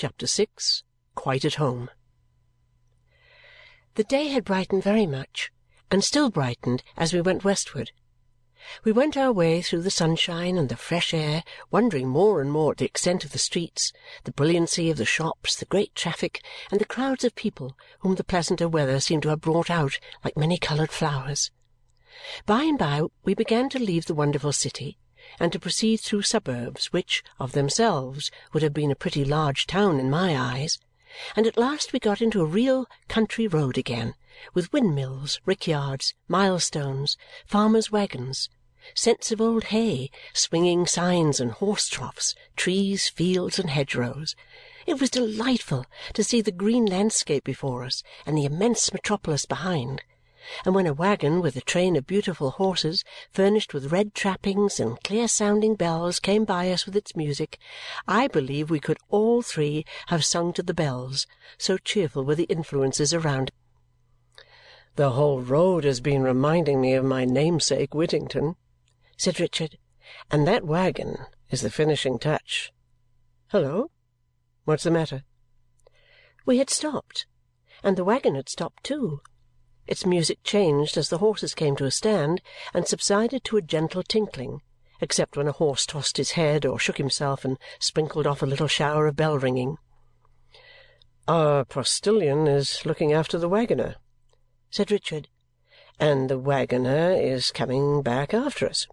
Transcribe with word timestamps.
Chapter 0.00 0.26
6 0.26 0.82
Quite 1.14 1.44
at 1.44 1.56
Home 1.56 1.90
The 3.96 4.04
day 4.04 4.28
had 4.28 4.46
brightened 4.46 4.82
very 4.82 5.04
much, 5.06 5.52
and 5.90 6.02
still 6.02 6.30
brightened 6.30 6.82
as 6.96 7.12
we 7.12 7.20
went 7.20 7.44
westward. 7.44 7.92
We 8.82 8.92
went 8.92 9.18
our 9.18 9.30
way 9.30 9.60
through 9.60 9.82
the 9.82 9.90
sunshine 9.90 10.56
and 10.56 10.70
the 10.70 10.76
fresh 10.78 11.12
air, 11.12 11.44
wondering 11.70 12.08
more 12.08 12.40
and 12.40 12.50
more 12.50 12.72
at 12.72 12.78
the 12.78 12.86
extent 12.86 13.26
of 13.26 13.32
the 13.32 13.38
streets, 13.38 13.92
the 14.24 14.32
brilliancy 14.32 14.88
of 14.88 14.96
the 14.96 15.04
shops, 15.04 15.54
the 15.54 15.66
great 15.66 15.94
traffic, 15.94 16.42
and 16.70 16.80
the 16.80 16.86
crowds 16.86 17.22
of 17.22 17.34
people 17.34 17.76
whom 17.98 18.14
the 18.14 18.24
pleasanter 18.24 18.70
weather 18.70 19.00
seemed 19.00 19.24
to 19.24 19.28
have 19.28 19.42
brought 19.42 19.68
out 19.68 19.98
like 20.24 20.34
many-coloured 20.34 20.92
flowers. 20.92 21.50
By 22.46 22.62
and 22.62 22.78
by 22.78 23.02
we 23.22 23.34
began 23.34 23.68
to 23.68 23.78
leave 23.78 24.06
the 24.06 24.14
wonderful 24.14 24.54
city 24.54 24.96
and 25.38 25.52
to 25.52 25.58
proceed 25.58 25.98
through 25.98 26.22
suburbs 26.22 26.86
which, 26.86 27.22
of 27.38 27.52
themselves, 27.52 28.30
would 28.52 28.62
have 28.62 28.74
been 28.74 28.90
a 28.90 28.96
pretty 28.96 29.24
large 29.24 29.66
town 29.66 30.00
in 30.00 30.10
my 30.10 30.36
eyes, 30.36 30.78
and 31.36 31.46
at 31.46 31.56
last 31.56 31.92
we 31.92 31.98
got 31.98 32.20
into 32.20 32.40
a 32.40 32.46
real 32.46 32.86
country 33.08 33.46
road 33.46 33.76
again, 33.76 34.14
with 34.54 34.72
windmills, 34.72 35.40
rickyards, 35.44 36.14
milestones, 36.28 37.16
farmers' 37.46 37.90
waggons, 37.90 38.48
scents 38.94 39.30
of 39.30 39.40
old 39.40 39.64
hay, 39.64 40.10
swinging 40.32 40.86
signs 40.86 41.38
and 41.38 41.52
horse 41.52 41.88
troughs, 41.88 42.34
trees, 42.56 43.08
fields, 43.08 43.58
and 43.58 43.70
hedgerows. 43.70 44.34
It 44.86 45.00
was 45.00 45.10
delightful 45.10 45.84
to 46.14 46.24
see 46.24 46.40
the 46.40 46.50
green 46.50 46.86
landscape 46.86 47.44
before 47.44 47.84
us 47.84 48.02
and 48.24 48.36
the 48.36 48.46
immense 48.46 48.92
metropolis 48.92 49.44
behind. 49.44 50.02
And 50.64 50.74
when 50.74 50.86
a 50.86 50.94
waggon 50.94 51.40
with 51.40 51.56
a 51.56 51.60
train 51.60 51.96
of 51.96 52.06
beautiful 52.06 52.50
horses, 52.50 53.04
furnished 53.30 53.72
with 53.72 53.92
red 53.92 54.14
trappings 54.14 54.80
and 54.80 55.02
clear-sounding 55.02 55.76
bells, 55.76 56.18
came 56.18 56.44
by 56.44 56.70
us 56.70 56.86
with 56.86 56.96
its 56.96 57.14
music, 57.16 57.58
I 58.08 58.28
believe 58.28 58.70
we 58.70 58.80
could 58.80 58.98
all 59.08 59.42
three 59.42 59.84
have 60.06 60.24
sung 60.24 60.52
to 60.54 60.62
the 60.62 60.74
bells, 60.74 61.26
so 61.58 61.78
cheerful 61.78 62.24
were 62.24 62.34
the 62.34 62.44
influences 62.44 63.14
around. 63.14 63.50
The 64.96 65.10
whole 65.10 65.40
road 65.40 65.84
has 65.84 66.00
been 66.00 66.22
reminding 66.22 66.80
me 66.80 66.94
of 66.94 67.04
my 67.04 67.24
namesake 67.24 67.94
Whittington, 67.94 68.56
said 69.16 69.38
Richard, 69.38 69.78
and 70.30 70.46
that 70.46 70.64
waggon 70.64 71.26
is 71.50 71.62
the 71.62 71.70
finishing 71.70 72.18
touch. 72.18 72.72
Hullo! 73.52 73.90
What's 74.64 74.82
the 74.82 74.90
matter? 74.90 75.22
We 76.44 76.58
had 76.58 76.70
stopped, 76.70 77.26
and 77.82 77.96
the 77.96 78.04
waggon 78.04 78.34
had 78.34 78.48
stopped 78.48 78.84
too. 78.84 79.20
Its 79.90 80.06
music 80.06 80.38
changed 80.44 80.96
as 80.96 81.08
the 81.08 81.18
horses 81.18 81.52
came 81.52 81.74
to 81.74 81.84
a 81.84 81.90
stand 81.90 82.40
and 82.72 82.86
subsided 82.86 83.42
to 83.42 83.56
a 83.56 83.62
gentle 83.62 84.04
tinkling, 84.04 84.62
except 85.00 85.36
when 85.36 85.48
a 85.48 85.52
horse 85.52 85.84
tossed 85.84 86.16
his 86.16 86.30
head 86.32 86.64
or 86.64 86.78
shook 86.78 86.96
himself 86.96 87.44
and 87.44 87.58
sprinkled 87.80 88.24
off 88.24 88.40
a 88.40 88.46
little 88.46 88.68
shower 88.68 89.08
of 89.08 89.16
bell-ringing. 89.16 89.78
Our 91.26 91.64
postilion 91.64 92.46
is 92.46 92.86
looking 92.86 93.12
after 93.12 93.36
the 93.36 93.48
waggoner, 93.48 93.96
said 94.70 94.92
Richard, 94.92 95.26
and 95.98 96.30
the 96.30 96.38
waggoner 96.38 97.10
is 97.10 97.50
coming 97.50 98.00
back 98.00 98.32
after 98.32 98.68
us. 98.68 98.86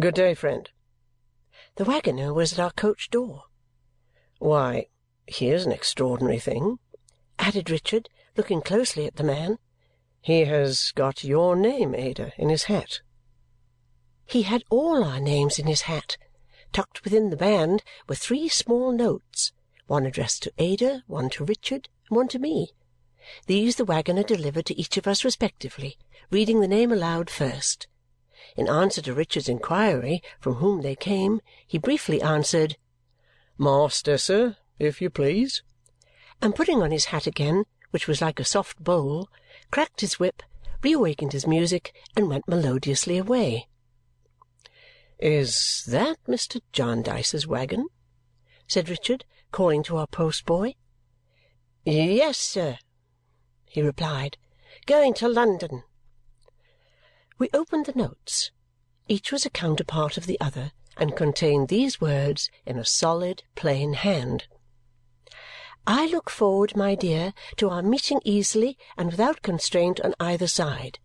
Good 0.00 0.14
day, 0.14 0.34
friend. 0.34 0.68
The 1.76 1.84
waggoner 1.84 2.34
was 2.34 2.52
at 2.52 2.58
our 2.58 2.72
coach 2.72 3.08
door. 3.08 3.44
Why, 4.40 4.86
here's 5.28 5.64
an 5.64 5.70
extraordinary 5.70 6.40
thing, 6.40 6.80
added 7.38 7.70
Richard, 7.70 8.08
looking 8.36 8.62
closely 8.62 9.06
at 9.06 9.14
the 9.14 9.22
man. 9.22 9.58
He 10.24 10.46
has 10.46 10.90
got 10.92 11.22
your 11.22 11.54
name, 11.54 11.94
Ada, 11.94 12.32
in 12.38 12.48
his 12.48 12.62
hat. 12.62 13.02
He 14.24 14.40
had 14.40 14.64
all 14.70 15.04
our 15.04 15.20
names 15.20 15.58
in 15.58 15.66
his 15.66 15.82
hat. 15.82 16.16
Tucked 16.72 17.04
within 17.04 17.28
the 17.28 17.36
band 17.36 17.82
were 18.08 18.14
three 18.14 18.48
small 18.48 18.90
notes, 18.90 19.52
one 19.86 20.06
addressed 20.06 20.44
to 20.44 20.52
Ada, 20.56 21.02
one 21.06 21.28
to 21.28 21.44
Richard, 21.44 21.90
and 22.08 22.16
one 22.16 22.28
to 22.28 22.38
me. 22.38 22.70
These 23.48 23.76
the 23.76 23.84
waggoner 23.84 24.22
delivered 24.22 24.64
to 24.64 24.80
each 24.80 24.96
of 24.96 25.06
us 25.06 25.26
respectively, 25.26 25.98
reading 26.30 26.60
the 26.60 26.68
name 26.68 26.90
aloud 26.90 27.28
first. 27.28 27.86
In 28.56 28.66
answer 28.66 29.02
to 29.02 29.12
Richard's 29.12 29.50
inquiry 29.50 30.22
from 30.40 30.54
whom 30.54 30.80
they 30.80 30.96
came, 30.96 31.42
he 31.66 31.76
briefly 31.76 32.22
answered, 32.22 32.78
Master, 33.58 34.16
sir, 34.16 34.56
if 34.78 35.02
you 35.02 35.10
please, 35.10 35.62
and 36.40 36.54
putting 36.54 36.82
on 36.82 36.92
his 36.92 37.06
hat 37.06 37.26
again, 37.26 37.64
which 37.90 38.08
was 38.08 38.22
like 38.22 38.40
a 38.40 38.44
soft 38.44 38.82
bowl, 38.82 39.28
cracked 39.74 40.02
his 40.02 40.20
whip, 40.20 40.40
reawakened 40.84 41.32
his 41.32 41.48
music, 41.48 41.92
and 42.14 42.28
went 42.28 42.46
melodiously 42.46 43.18
away. 43.18 43.66
"Is 45.18 45.82
that 45.88 46.16
Mr. 46.28 46.60
Jarndyce's 46.70 47.44
waggon?" 47.44 47.88
said 48.68 48.88
Richard, 48.88 49.24
calling 49.50 49.82
to 49.82 49.96
our 49.96 50.06
post-boy. 50.06 50.76
"Yes, 51.84 52.38
sir," 52.38 52.78
he 53.64 53.82
replied. 53.82 54.38
"Going 54.86 55.12
to 55.14 55.26
London." 55.26 55.82
We 57.36 57.50
opened 57.52 57.86
the 57.86 57.98
notes. 57.98 58.52
Each 59.08 59.32
was 59.32 59.44
a 59.44 59.50
counterpart 59.50 60.16
of 60.16 60.26
the 60.26 60.40
other 60.40 60.70
and 60.96 61.16
contained 61.16 61.66
these 61.66 62.00
words 62.00 62.48
in 62.64 62.78
a 62.78 62.84
solid, 62.84 63.42
plain 63.56 63.94
hand. 63.94 64.46
I 65.86 66.06
look 66.06 66.30
forward, 66.30 66.76
my 66.76 66.94
dear, 66.94 67.34
to 67.56 67.68
our 67.68 67.82
meeting 67.82 68.20
easily 68.24 68.78
and 68.96 69.10
without 69.10 69.42
constraint 69.42 70.00
on 70.00 70.14
either 70.18 70.46
side. 70.46 70.98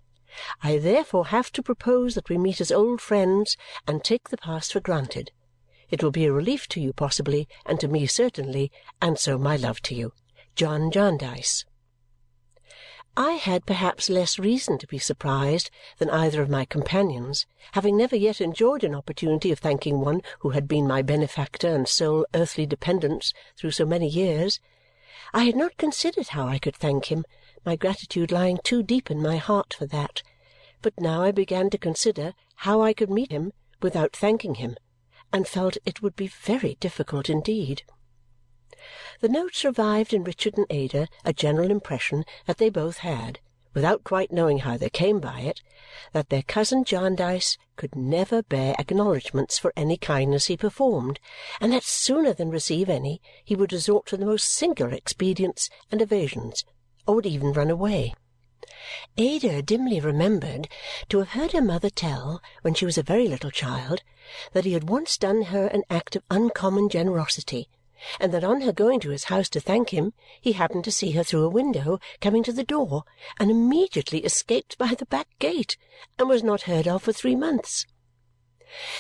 I 0.64 0.78
therefore 0.78 1.28
have 1.28 1.52
to 1.54 1.64
propose 1.64 2.16
that 2.16 2.30
we 2.30 2.38
meet 2.38 2.62
as 2.62 2.72
old 2.72 3.02
friends 3.02 3.58
and 3.88 4.04
take 4.04 4.30
the 4.30 4.38
past 4.38 4.72
for 4.72 4.80
granted. 4.80 5.32
It 5.90 6.02
will 6.02 6.12
be 6.12 6.26
a 6.26 6.32
relief 6.32 6.68
to 6.70 6.80
you 6.80 6.94
possibly, 6.94 7.48
and 7.66 7.80
to 7.80 7.88
me 7.88 8.06
certainly, 8.06 8.72
and 9.02 9.20
so 9.20 9.38
my 9.38 9.58
love 9.58 9.82
to 9.84 9.96
you. 9.96 10.14
John 10.56 10.92
Jarndyce 10.92 11.66
I 13.22 13.34
had 13.34 13.66
perhaps 13.66 14.10
less 14.10 14.40
reason 14.40 14.78
to 14.78 14.88
be 14.88 14.98
surprised 14.98 15.70
than 15.98 16.10
either 16.10 16.42
of 16.42 16.50
my 16.50 16.64
companions, 16.64 17.46
having 17.74 17.98
never 17.98 18.16
yet 18.16 18.40
enjoyed 18.40 18.82
an 18.82 18.96
opportunity 18.96 19.52
of 19.52 19.60
thanking 19.60 20.00
one 20.00 20.22
who 20.40 20.52
had 20.52 20.70
been 20.70 20.88
my 20.88 21.02
benefactor 21.02 21.68
and 21.68 21.86
sole 21.86 22.26
earthly 22.34 22.66
dependence 22.66 23.34
through 23.58 23.72
so 23.72 23.84
many 23.84 24.08
years. 24.08 24.62
I 25.34 25.44
had 25.44 25.58
not 25.58 25.76
considered 25.76 26.30
how 26.30 26.48
I 26.48 26.60
could 26.60 26.78
thank 26.78 27.12
him, 27.12 27.26
my 27.66 27.76
gratitude 27.76 28.32
lying 28.32 28.58
too 28.64 28.84
deep 28.84 29.12
in 29.12 29.22
my 29.22 29.36
heart 29.36 29.74
for 29.74 29.86
that. 29.88 30.24
But 30.82 30.98
now 31.02 31.22
I 31.22 31.32
began 31.32 31.70
to 31.72 31.78
consider 31.78 32.34
how 32.56 32.82
I 32.82 32.94
could 32.94 33.10
meet 33.10 33.34
him 33.34 33.52
without 33.82 34.16
thanking 34.16 34.56
him, 34.56 34.78
and 35.34 35.46
felt 35.46 35.76
it 35.86 36.02
would 36.02 36.16
be 36.16 36.28
very 36.28 36.78
difficult 36.80 37.30
indeed. 37.30 37.84
The 39.20 39.30
notes 39.30 39.64
revived 39.64 40.16
in 40.16 40.24
Richard 40.24 40.58
and 40.58 40.66
Ada 40.72 41.08
a 41.24 41.32
general 41.32 41.70
impression 41.70 42.26
that 42.48 42.58
they 42.58 42.70
both 42.70 42.98
had, 42.98 43.40
without 43.76 44.04
quite 44.04 44.32
knowing 44.32 44.60
how 44.60 44.78
they 44.78 44.90
came 44.90 45.20
by 45.20 45.42
it, 45.42 45.62
that 46.12 46.30
their 46.30 46.42
cousin 46.42 46.84
Jarndyce 46.84 47.58
could 47.76 47.96
never 47.96 48.42
bear 48.42 48.76
acknowledgments 48.80 49.60
for 49.60 49.72
any 49.76 49.96
kindness 49.96 50.48
he 50.48 50.58
performed 50.58 51.20
and 51.62 51.72
that 51.72 51.84
sooner 51.84 52.34
than 52.34 52.50
receive 52.50 52.90
any 52.90 53.22
he 53.46 53.56
would 53.56 53.72
resort 53.72 54.08
to 54.08 54.18
the 54.18 54.26
most 54.26 54.48
singular 54.48 54.94
expedients 54.94 55.70
and 55.92 56.02
evasions, 56.02 56.66
or 57.06 57.14
would 57.16 57.28
even 57.28 57.54
run 57.54 57.70
away. 57.70 58.16
Ada 59.18 59.62
dimly 59.62 60.00
remembered 60.00 60.68
to 61.10 61.20
have 61.20 61.30
heard 61.30 61.52
her 61.52 61.62
mother 61.62 61.92
tell, 61.92 62.42
when 62.64 62.74
she 62.74 62.86
was 62.86 62.98
a 62.98 63.04
very 63.04 63.28
little 63.28 63.52
child, 63.52 64.02
that 64.54 64.66
he 64.66 64.74
had 64.74 64.90
once 64.90 65.16
done 65.16 65.44
her 65.44 65.68
an 65.68 65.84
act 65.92 66.16
of 66.16 66.24
uncommon 66.32 66.90
generosity 66.90 67.70
and 68.20 68.34
that 68.34 68.44
on 68.44 68.62
her 68.62 68.72
going 68.72 69.00
to 69.00 69.10
his 69.10 69.26
house 69.26 69.50
to 69.50 69.60
thank 69.60 69.90
him, 69.90 70.14
he 70.40 70.54
happened 70.54 70.84
to 70.86 70.92
see 70.92 71.12
her 71.12 71.24
through 71.24 71.44
a 71.44 71.50
window 71.50 72.00
coming 72.22 72.44
to 72.44 72.54
the 72.54 72.64
door 72.64 73.04
and 73.40 73.52
immediately 73.52 74.20
escaped 74.20 74.78
by 74.78 74.94
the 74.94 75.06
back 75.06 75.28
gate 75.40 75.78
and 76.18 76.30
was 76.30 76.44
not 76.44 76.64
heard 76.64 76.88
of 76.88 77.04
for 77.04 77.14
three 77.14 77.36
months. 77.36 77.86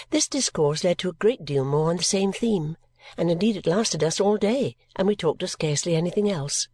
This 0.09 0.27
discourse 0.27 0.83
led 0.83 0.97
to 0.99 1.09
a 1.09 1.13
great 1.13 1.45
deal 1.45 1.63
more 1.63 1.89
on 1.89 1.97
the 1.97 2.03
same 2.03 2.33
theme, 2.33 2.75
and 3.17 3.29
indeed 3.29 3.55
it 3.55 3.67
lasted 3.67 4.03
us 4.03 4.19
all 4.19 4.37
day, 4.37 4.75
and 4.95 5.07
we 5.07 5.15
talked 5.15 5.43
of 5.43 5.49
scarcely 5.49 5.95
anything 5.95 6.29
else. 6.29 6.67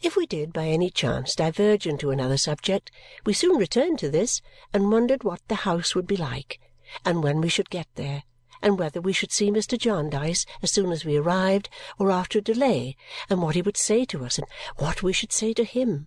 If 0.00 0.16
we 0.16 0.26
did 0.26 0.52
by 0.52 0.68
any 0.68 0.88
chance 0.90 1.34
diverge 1.34 1.86
into 1.86 2.10
another 2.10 2.38
subject, 2.38 2.92
we 3.26 3.32
soon 3.32 3.56
returned 3.56 3.98
to 3.98 4.10
this 4.10 4.40
and 4.72 4.92
wondered 4.92 5.24
what 5.24 5.40
the 5.48 5.56
house 5.66 5.94
would 5.94 6.06
be 6.06 6.16
like, 6.16 6.60
and 7.04 7.22
when 7.22 7.40
we 7.40 7.48
should 7.48 7.70
get 7.70 7.88
there, 7.96 8.22
and 8.62 8.78
whether 8.78 9.00
we 9.00 9.12
should 9.12 9.32
see 9.32 9.50
Mr. 9.50 9.78
Jarndyce 9.78 10.46
as 10.62 10.70
soon 10.70 10.92
as 10.92 11.04
we 11.04 11.16
arrived 11.16 11.68
or 11.98 12.10
after 12.10 12.38
a 12.38 12.42
delay, 12.42 12.96
and 13.28 13.42
what 13.42 13.54
he 13.54 13.62
would 13.62 13.76
say 13.76 14.04
to 14.04 14.24
us, 14.24 14.38
and 14.38 14.46
what 14.76 15.02
we 15.02 15.12
should 15.12 15.32
say 15.32 15.52
to 15.52 15.64
him. 15.64 16.06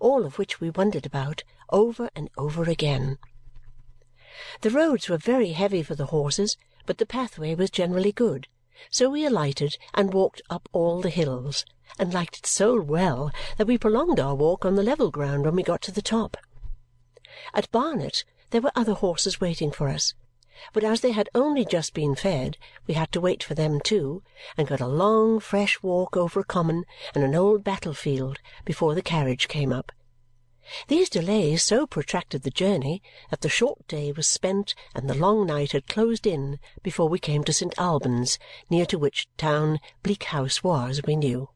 All 0.00 0.24
of 0.24 0.38
which 0.38 0.60
we 0.60 0.70
wondered 0.70 1.06
about, 1.06 1.44
over 1.70 2.10
and 2.14 2.30
over 2.36 2.64
again. 2.64 3.18
The 4.60 4.70
roads 4.70 5.08
were 5.08 5.16
very 5.16 5.52
heavy 5.52 5.82
for 5.82 5.94
the 5.94 6.06
horses, 6.06 6.56
but 6.86 6.98
the 6.98 7.06
pathway 7.06 7.54
was 7.54 7.70
generally 7.70 8.12
good, 8.12 8.48
so 8.90 9.08
we 9.08 9.24
alighted 9.24 9.78
and 9.94 10.12
walked 10.12 10.42
up 10.50 10.68
all 10.72 11.00
the 11.00 11.10
hills, 11.10 11.64
and 11.98 12.12
liked 12.12 12.38
it 12.38 12.46
so 12.46 12.80
well 12.80 13.30
that 13.56 13.66
we 13.66 13.78
prolonged 13.78 14.18
our 14.18 14.34
walk 14.34 14.64
on 14.64 14.74
the 14.74 14.82
level 14.82 15.10
ground 15.10 15.44
when 15.44 15.54
we 15.54 15.62
got 15.62 15.82
to 15.82 15.92
the 15.92 16.02
top. 16.02 16.36
At 17.52 17.70
Barnet 17.70 18.24
there 18.50 18.60
were 18.60 18.72
other 18.74 18.94
horses 18.94 19.40
waiting 19.40 19.70
for 19.70 19.88
us, 19.88 20.14
but 20.72 20.84
as 20.84 21.00
they 21.00 21.12
had 21.12 21.28
only 21.34 21.64
just 21.64 21.94
been 21.94 22.14
fed, 22.14 22.56
we 22.86 22.94
had 22.94 23.10
to 23.12 23.20
wait 23.20 23.42
for 23.42 23.54
them 23.54 23.80
too, 23.80 24.22
and 24.56 24.68
got 24.68 24.80
a 24.80 24.86
long 24.86 25.40
fresh 25.40 25.82
walk 25.82 26.16
over 26.16 26.40
a 26.40 26.44
common 26.44 26.84
and 27.14 27.24
an 27.24 27.34
old 27.34 27.64
battle-field 27.64 28.38
before 28.64 28.94
the 28.94 29.02
carriage 29.02 29.48
came 29.48 29.72
up. 29.72 29.92
These 30.88 31.10
delays 31.10 31.62
so 31.62 31.86
protracted 31.86 32.42
the 32.42 32.50
journey 32.50 33.02
that 33.30 33.42
the 33.42 33.48
short 33.48 33.86
day 33.86 34.12
was 34.12 34.26
spent 34.26 34.74
and 34.94 35.10
the 35.10 35.14
long 35.14 35.46
night 35.46 35.72
had 35.72 35.86
closed 35.86 36.26
in 36.26 36.58
before 36.82 37.08
we 37.08 37.18
came 37.18 37.44
to 37.44 37.52
St. 37.52 37.74
Albans, 37.78 38.38
near 38.70 38.86
to 38.86 38.98
which 38.98 39.28
town 39.36 39.78
Bleak 40.02 40.24
House 40.24 40.64
was, 40.64 41.02
we 41.06 41.16
knew. 41.16 41.50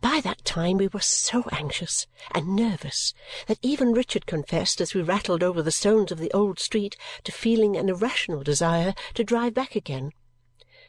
By 0.00 0.20
that 0.22 0.44
time 0.44 0.78
we 0.78 0.88
were 0.88 1.00
so 1.00 1.44
anxious 1.52 2.06
and 2.34 2.56
nervous 2.56 3.12
that 3.46 3.58
even 3.60 3.92
Richard 3.92 4.24
confessed, 4.24 4.80
as 4.80 4.94
we 4.94 5.02
rattled 5.02 5.42
over 5.42 5.62
the 5.62 5.70
stones 5.70 6.10
of 6.10 6.18
the 6.18 6.32
old 6.32 6.58
street, 6.58 6.96
to 7.24 7.32
feeling 7.32 7.76
an 7.76 7.88
irrational 7.88 8.42
desire 8.42 8.94
to 9.14 9.22
drive 9.22 9.52
back 9.52 9.76
again. 9.76 10.12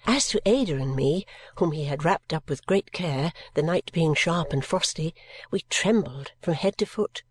As 0.06 0.28
to 0.30 0.42
Ada 0.46 0.78
and 0.78 0.96
me, 0.96 1.26
whom 1.58 1.74
he 1.74 1.84
had 1.86 2.06
wrapped 2.06 2.34
up 2.34 2.50
with 2.50 2.66
great 2.66 2.92
care, 2.92 3.34
the 3.54 3.62
night 3.62 3.92
being 3.94 4.14
sharp 4.16 4.54
and 4.54 4.64
frosty, 4.64 5.14
we 5.52 5.62
trembled 5.70 6.32
from 6.42 6.54
head 6.54 6.78
to 6.78 6.86
foot. 6.86 7.24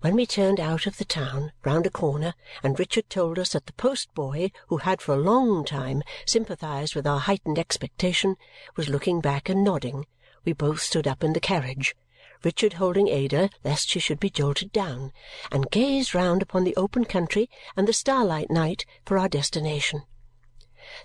When 0.00 0.14
we 0.14 0.26
turned 0.26 0.60
out 0.60 0.86
of 0.86 0.98
the 0.98 1.04
town, 1.04 1.52
round 1.64 1.84
a 1.84 1.90
corner, 1.90 2.34
and 2.62 2.78
Richard 2.78 3.10
told 3.10 3.38
us 3.38 3.50
that 3.50 3.66
the 3.66 3.72
post-boy, 3.72 4.52
who 4.68 4.78
had 4.78 5.02
for 5.02 5.12
a 5.12 5.18
long 5.18 5.64
time 5.64 6.02
sympathized 6.24 6.94
with 6.94 7.06
our 7.06 7.18
heightened 7.18 7.58
expectation, 7.58 8.36
was 8.76 8.88
looking 8.88 9.20
back 9.20 9.48
and 9.48 9.64
nodding, 9.64 10.06
we 10.48 10.54
both 10.54 10.80
stood 10.80 11.06
up 11.06 11.22
in 11.22 11.34
the 11.34 11.40
carriage, 11.40 11.94
Richard 12.42 12.72
holding 12.72 13.06
Ada 13.06 13.50
lest 13.64 13.90
she 13.90 14.00
should 14.00 14.18
be 14.18 14.30
jolted 14.30 14.72
down, 14.72 15.12
and 15.52 15.70
gazed 15.70 16.14
round 16.14 16.40
upon 16.40 16.64
the 16.64 16.74
open 16.74 17.04
country 17.04 17.50
and 17.76 17.86
the 17.86 17.92
starlight 17.92 18.50
night 18.50 18.86
for 19.04 19.18
our 19.18 19.28
destination. 19.28 20.04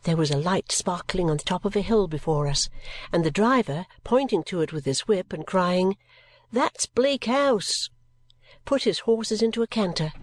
There 0.03 0.15
was 0.15 0.31
a 0.31 0.37
light 0.37 0.71
sparkling 0.71 1.29
on 1.29 1.35
the 1.35 1.43
top 1.43 1.65
of 1.65 1.75
a 1.75 1.81
hill 1.81 2.07
before 2.07 2.47
us, 2.47 2.69
and 3.11 3.25
the 3.25 3.31
driver, 3.31 3.85
pointing 4.05 4.45
to 4.45 4.61
it 4.61 4.71
with 4.71 4.85
his 4.85 5.01
whip 5.09 5.33
and 5.33 5.45
crying, 5.45 5.97
"That's 6.53 6.85
Bleak 6.85 7.25
House!" 7.25 7.89
put 8.63 8.83
his 8.83 8.99
horses 8.99 9.41
into 9.41 9.61
a 9.61 9.67
canter 9.67 10.13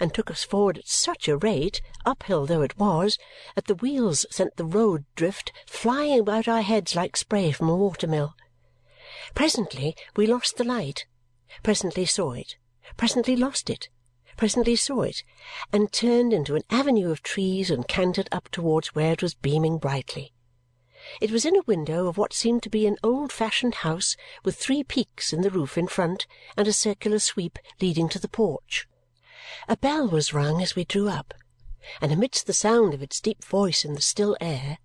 and 0.00 0.14
took 0.14 0.30
us 0.30 0.42
forward 0.42 0.78
at 0.78 0.88
such 0.88 1.28
a 1.28 1.36
rate, 1.36 1.82
uphill 2.06 2.46
though 2.46 2.62
it 2.62 2.78
was, 2.78 3.18
that 3.56 3.66
the 3.66 3.74
wheels 3.74 4.24
sent 4.30 4.56
the 4.56 4.64
road 4.64 5.04
drift 5.16 5.52
flying 5.66 6.20
about 6.20 6.48
our 6.48 6.62
heads 6.62 6.96
like 6.96 7.14
spray 7.14 7.52
from 7.52 7.68
a 7.68 7.76
water-mill. 7.76 8.34
Presently 9.34 9.96
we 10.16 10.26
lost 10.26 10.56
the 10.56 10.64
light, 10.64 11.06
presently 11.62 12.06
saw 12.06 12.32
it, 12.32 12.56
presently 12.96 13.36
lost 13.36 13.68
it 13.68 13.88
presently 14.40 14.74
saw 14.74 15.02
it, 15.02 15.22
and 15.70 15.92
turned 15.92 16.32
into 16.32 16.54
an 16.54 16.62
avenue 16.70 17.10
of 17.10 17.22
trees 17.22 17.70
and 17.70 17.86
cantered 17.86 18.26
up 18.32 18.48
towards 18.48 18.94
where 18.94 19.12
it 19.12 19.22
was 19.22 19.34
beaming 19.34 19.76
brightly. 19.76 20.32
It 21.20 21.30
was 21.30 21.44
in 21.44 21.56
a 21.56 21.62
window 21.66 22.06
of 22.06 22.16
what 22.16 22.32
seemed 22.32 22.62
to 22.62 22.70
be 22.70 22.86
an 22.86 22.96
old-fashioned 23.02 23.74
house 23.74 24.16
with 24.42 24.56
three 24.56 24.82
peaks 24.82 25.34
in 25.34 25.42
the 25.42 25.50
roof 25.50 25.76
in 25.76 25.88
front 25.88 26.26
and 26.56 26.66
a 26.66 26.72
circular 26.72 27.18
sweep 27.18 27.58
leading 27.82 28.08
to 28.08 28.18
the 28.18 28.30
porch. 28.30 28.88
A 29.68 29.76
bell 29.76 30.08
was 30.08 30.32
rung 30.32 30.62
as 30.62 30.74
we 30.74 30.86
drew 30.86 31.10
up, 31.10 31.34
and 32.00 32.10
amidst 32.10 32.46
the 32.46 32.54
sound 32.54 32.94
of 32.94 33.02
its 33.02 33.20
deep 33.20 33.44
voice 33.44 33.84
in 33.84 33.92
the 33.92 34.00
still 34.00 34.38
air 34.40 34.78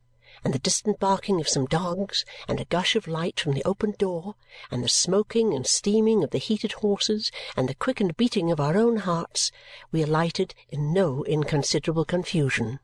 and 0.46 0.54
the 0.54 0.60
distant 0.60 1.00
barking 1.00 1.42
of 1.42 1.50
some 1.50 1.66
dogs, 1.66 2.24
and 2.48 2.62
a 2.62 2.66
gush 2.66 2.96
of 2.96 3.08
light 3.08 3.40
from 3.40 3.54
the 3.54 3.64
open 3.66 3.96
door, 3.98 4.36
and 4.70 4.84
the 4.84 4.88
smoking 4.88 5.56
and 5.56 5.66
steaming 5.66 6.24
of 6.24 6.30
the 6.30 6.38
heated 6.38 6.72
horses, 6.74 7.32
and 7.58 7.68
the 7.68 7.74
quickened 7.74 8.16
beating 8.16 8.52
of 8.52 8.60
our 8.60 8.78
own 8.78 8.98
hearts, 8.98 9.52
we 9.92 10.04
alighted 10.04 10.54
in 10.70 10.94
no 10.94 11.26
inconsiderable 11.26 12.06
confusion. 12.06 12.80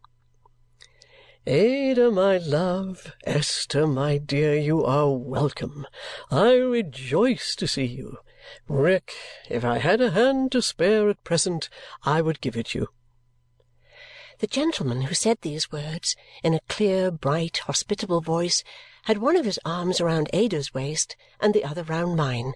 Ada, 1.45 2.09
my 2.09 2.37
love, 2.37 3.13
Esther, 3.25 3.85
my 3.85 4.17
dear, 4.17 4.55
you 4.55 4.83
are 4.83 5.11
welcome. 5.11 5.85
I 6.31 6.53
rejoice 6.53 7.55
to 7.55 7.67
see 7.67 7.85
you. 7.85 8.17
Rick, 8.67 9.13
if 9.49 9.63
I 9.63 9.77
had 9.77 10.01
a 10.01 10.11
hand 10.11 10.51
to 10.53 10.63
spare 10.63 11.09
at 11.09 11.23
present, 11.23 11.69
I 12.03 12.21
would 12.21 12.41
give 12.41 12.57
it 12.57 12.73
you. 12.73 12.87
The 14.41 14.47
gentleman 14.47 15.03
who 15.03 15.13
said 15.13 15.37
these 15.41 15.71
words 15.71 16.15
in 16.41 16.55
a 16.55 16.61
clear, 16.67 17.11
bright, 17.11 17.59
hospitable 17.59 18.21
voice 18.21 18.63
had 19.03 19.19
one 19.19 19.35
of 19.35 19.45
his 19.45 19.59
arms 19.63 20.01
round 20.01 20.31
Ada's 20.33 20.73
waist 20.73 21.15
and 21.39 21.53
the 21.53 21.63
other 21.63 21.83
round 21.83 22.15
mine, 22.15 22.53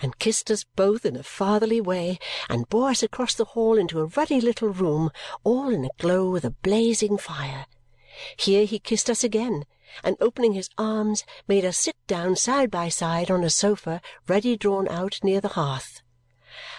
and 0.00 0.18
kissed 0.18 0.50
us 0.50 0.64
both 0.74 1.04
in 1.04 1.16
a 1.16 1.22
fatherly 1.22 1.82
way, 1.82 2.18
and 2.48 2.66
bore 2.70 2.88
us 2.88 3.02
across 3.02 3.34
the 3.34 3.44
hall 3.44 3.76
into 3.76 4.00
a 4.00 4.06
ruddy 4.06 4.40
little 4.40 4.70
room, 4.70 5.10
all 5.44 5.68
in 5.68 5.84
a 5.84 5.90
glow 5.98 6.30
with 6.30 6.46
a 6.46 6.56
blazing 6.62 7.18
fire. 7.18 7.66
Here 8.38 8.64
he 8.64 8.78
kissed 8.78 9.10
us 9.10 9.22
again, 9.22 9.66
and 10.02 10.16
opening 10.20 10.54
his 10.54 10.70
arms, 10.78 11.24
made 11.46 11.66
us 11.66 11.76
sit 11.76 11.96
down 12.06 12.36
side 12.36 12.70
by 12.70 12.88
side 12.88 13.30
on 13.30 13.44
a 13.44 13.50
sofa 13.50 14.00
ready 14.28 14.56
drawn 14.56 14.88
out 14.88 15.20
near 15.22 15.42
the 15.42 15.48
hearth. 15.48 16.00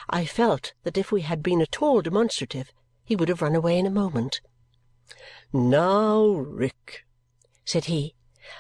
I 0.10 0.26
felt 0.26 0.74
that 0.86 0.98
if 0.98 1.12
we 1.12 1.22
had 1.22 1.44
been 1.44 1.62
at 1.62 1.84
all 1.84 2.02
demonstrative, 2.02 2.72
he 3.10 3.16
would 3.16 3.28
have 3.28 3.42
run 3.42 3.56
away 3.56 3.76
in 3.76 3.88
a 3.88 3.90
moment. 3.90 4.40
"Now, 5.52 6.28
Rick," 6.28 7.08
said 7.66 7.86
he, 7.86 8.14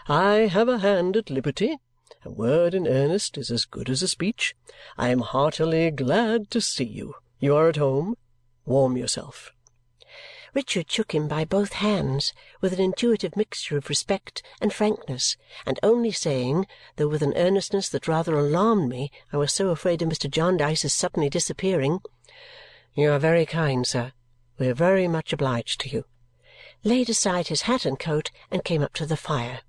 "I 0.07 0.47
have 0.47 0.67
a 0.67 0.79
hand 0.79 1.15
at 1.15 1.29
liberty. 1.29 1.77
A 2.25 2.31
word 2.31 2.73
in 2.73 2.87
earnest 2.87 3.37
is 3.37 3.51
as 3.51 3.65
good 3.65 3.91
as 3.91 4.01
a 4.01 4.07
speech. 4.07 4.55
I 4.97 5.09
am 5.09 5.19
heartily 5.19 5.91
glad 5.91 6.49
to 6.49 6.61
see 6.61 6.83
you. 6.83 7.13
You 7.39 7.55
are 7.55 7.69
at 7.69 7.75
home. 7.75 8.17
Warm 8.65 8.97
yourself." 8.97 9.51
Richard 10.55 10.89
shook 10.89 11.13
him 11.13 11.27
by 11.27 11.45
both 11.45 11.73
hands 11.73 12.33
with 12.59 12.73
an 12.73 12.81
intuitive 12.81 13.37
mixture 13.37 13.77
of 13.77 13.87
respect 13.87 14.41
and 14.59 14.73
frankness, 14.73 15.37
and 15.63 15.79
only 15.83 16.11
saying, 16.11 16.65
though 16.95 17.07
with 17.07 17.21
an 17.21 17.37
earnestness 17.37 17.87
that 17.89 18.07
rather 18.07 18.35
alarmed 18.35 18.89
me, 18.89 19.11
I 19.31 19.37
was 19.37 19.53
so 19.53 19.69
afraid 19.69 20.01
of 20.01 20.09
Mr. 20.09 20.27
Jarndyce's 20.27 20.91
suddenly 20.91 21.29
disappearing, 21.29 22.01
"You 22.95 23.11
are 23.11 23.19
very 23.19 23.45
kind, 23.45 23.85
sir. 23.85 24.11
We 24.59 24.67
are 24.67 24.73
very 24.73 25.07
much 25.07 25.31
obliged 25.31 25.79
to 25.81 25.89
you," 25.89 26.03
laid 26.83 27.09
aside 27.09 27.47
his 27.47 27.61
hat 27.61 27.85
and 27.85 27.97
coat 27.97 28.29
and 28.51 28.61
came 28.61 28.83
up 28.83 28.93
to 28.95 29.05
the 29.05 29.15
fire. 29.15 29.61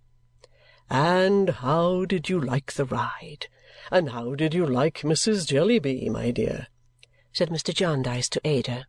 "And 0.91 1.49
how 1.49 2.05
did 2.05 2.29
you 2.29 2.41
like 2.41 2.73
the 2.73 2.85
ride? 2.85 3.47
And 3.93 4.11
how 4.11 4.35
did 4.35 4.53
you 4.53 4.67
like 4.67 5.03
Mrs. 5.03 5.47
Jellyby, 5.47 6.09
my 6.11 6.33
dear?" 6.33 6.67
said 7.33 7.51
Mr. 7.51 7.73
Jarndyce 7.73 8.29
to 8.31 8.41
Ada. 8.45 8.89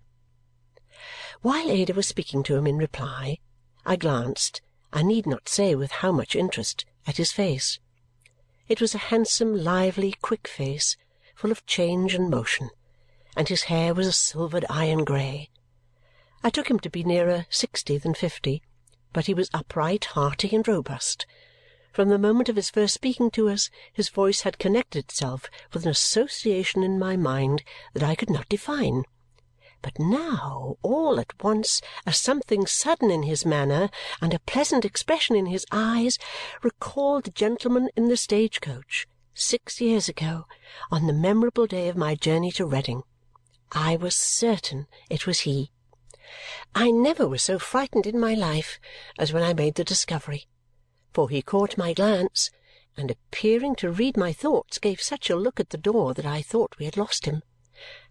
While 1.43 1.69
Ada 1.69 1.93
was 1.93 2.07
speaking 2.07 2.41
to 2.43 2.55
him 2.55 2.65
in 2.65 2.79
reply, 2.79 3.37
I 3.85 3.95
glanced, 3.95 4.59
I 4.91 5.03
need 5.03 5.27
not 5.27 5.47
say 5.47 5.75
with 5.75 5.91
how 5.91 6.11
much 6.11 6.35
interest, 6.35 6.83
at 7.05 7.17
his 7.17 7.31
face. 7.31 7.77
It 8.67 8.81
was 8.81 8.95
a 8.95 9.09
handsome, 9.13 9.55
lively, 9.55 10.15
quick 10.23 10.47
face, 10.47 10.97
full 11.35 11.51
of 11.51 11.63
change 11.67 12.15
and 12.15 12.27
motion, 12.27 12.71
and 13.37 13.47
his 13.47 13.63
hair 13.63 13.93
was 13.93 14.07
a 14.07 14.11
silvered 14.11 14.65
iron 14.67 15.03
grey. 15.03 15.50
I 16.43 16.49
took 16.49 16.69
him 16.69 16.79
to 16.79 16.89
be 16.89 17.03
nearer 17.03 17.45
sixty 17.49 17.97
than 17.97 18.13
fifty, 18.13 18.63
but 19.13 19.27
he 19.27 19.33
was 19.33 19.49
upright, 19.53 20.05
hearty, 20.05 20.55
and 20.55 20.67
robust. 20.67 21.25
From 21.93 22.09
the 22.09 22.17
moment 22.17 22.49
of 22.49 22.55
his 22.55 22.69
first 22.69 22.93
speaking 22.93 23.29
to 23.31 23.49
us, 23.49 23.69
his 23.91 24.09
voice 24.09 24.41
had 24.41 24.57
connected 24.57 24.99
itself 24.99 25.49
with 25.73 25.83
an 25.83 25.89
association 25.91 26.83
in 26.83 26.97
my 26.97 27.15
mind 27.15 27.63
that 27.93 28.01
I 28.01 28.15
could 28.15 28.29
not 28.29 28.49
define. 28.49 29.03
But 29.81 29.99
now, 29.99 30.77
all 30.83 31.19
at 31.19 31.43
once, 31.43 31.81
a 32.05 32.13
something 32.13 32.65
sudden 32.65 33.11
in 33.11 33.23
his 33.23 33.45
manner 33.45 33.89
and 34.21 34.33
a 34.33 34.39
pleasant 34.39 34.85
expression 34.85 35.35
in 35.35 35.47
his 35.47 35.65
eyes 35.71 36.17
recalled 36.63 37.25
the 37.25 37.31
gentleman 37.31 37.89
in 37.95 38.07
the 38.07 38.15
stage-coach, 38.15 39.07
six 39.33 39.81
years 39.81 40.07
ago, 40.07 40.45
on 40.91 41.07
the 41.07 41.13
memorable 41.13 41.67
day 41.67 41.89
of 41.89 41.97
my 41.97 42.15
journey 42.15 42.51
to 42.51 42.65
Reading. 42.65 43.03
I 43.71 43.95
was 43.95 44.15
certain 44.15 44.87
it 45.09 45.27
was 45.27 45.41
he. 45.41 45.71
I 46.73 46.91
never 46.91 47.27
was 47.27 47.43
so 47.43 47.59
frightened 47.59 48.07
in 48.07 48.19
my 48.19 48.33
life 48.33 48.79
as 49.19 49.33
when 49.33 49.43
I 49.43 49.53
made 49.53 49.75
the 49.75 49.83
discovery, 49.83 50.47
for 51.11 51.29
he 51.29 51.41
caught 51.41 51.77
my 51.77 51.93
glance, 51.93 52.49
and 52.95 53.11
appearing 53.11 53.75
to 53.75 53.91
read 53.91 54.15
my 54.15 54.31
thoughts, 54.31 54.77
gave 54.77 55.01
such 55.01 55.29
a 55.29 55.35
look 55.35 55.59
at 55.59 55.71
the 55.71 55.77
door 55.77 56.13
that 56.13 56.25
I 56.25 56.41
thought 56.41 56.77
we 56.79 56.85
had 56.85 56.97
lost 56.97 57.25
him. 57.25 57.43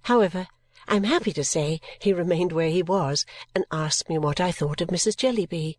However, 0.02 0.48
I 0.86 0.96
am 0.96 1.04
happy 1.04 1.32
to 1.32 1.44
say 1.44 1.80
he 2.00 2.12
remained 2.12 2.52
where 2.52 2.70
he 2.70 2.82
was 2.82 3.24
and 3.54 3.64
asked 3.70 4.08
me 4.08 4.18
what 4.18 4.40
I 4.40 4.52
thought 4.52 4.80
of 4.80 4.88
Mrs. 4.88 5.16
Jellyby. 5.16 5.78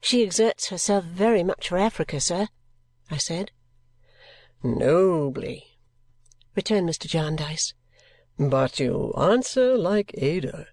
"She 0.00 0.22
exerts 0.22 0.68
herself 0.68 1.04
very 1.04 1.42
much 1.42 1.68
for 1.68 1.78
Africa, 1.78 2.20
sir," 2.20 2.48
I 3.10 3.16
said. 3.16 3.50
"Nobly," 4.62 5.78
returned 6.54 6.88
Mr. 6.88 7.06
Jarndyce. 7.06 7.74
"But 8.38 8.78
you 8.78 9.12
answer 9.16 9.76
like 9.76 10.12
Ada 10.16 10.68